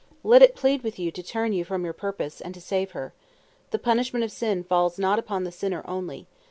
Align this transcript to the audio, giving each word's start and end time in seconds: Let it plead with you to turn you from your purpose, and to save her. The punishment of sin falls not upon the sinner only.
Let 0.23 0.41
it 0.41 0.55
plead 0.55 0.81
with 0.81 0.97
you 0.97 1.11
to 1.11 1.21
turn 1.21 1.53
you 1.53 1.63
from 1.63 1.83
your 1.85 1.93
purpose, 1.93 2.41
and 2.41 2.55
to 2.55 2.59
save 2.59 2.93
her. 2.93 3.13
The 3.69 3.77
punishment 3.77 4.25
of 4.25 4.31
sin 4.31 4.63
falls 4.63 4.97
not 4.97 5.19
upon 5.19 5.43
the 5.43 5.51
sinner 5.51 5.83
only. 5.85 6.25